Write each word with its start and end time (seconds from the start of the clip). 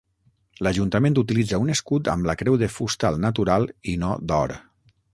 L'Ajuntament 0.67 1.19
utilitza 1.23 1.59
un 1.65 1.69
escut 1.75 2.11
amb 2.15 2.31
la 2.31 2.37
creu 2.41 2.59
de 2.65 2.73
fusta 2.79 3.11
al 3.13 3.23
natural 3.29 3.71
i 3.95 3.99
no 4.07 4.19
d'or. 4.33 4.61